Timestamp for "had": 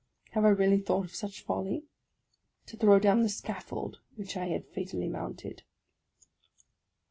4.47-4.65